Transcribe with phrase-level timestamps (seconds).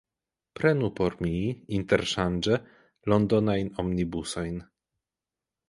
[0.59, 1.33] Prenu por mi,
[1.81, 2.59] interŝanĝe,
[3.15, 4.59] Londonajn Omnibusojn.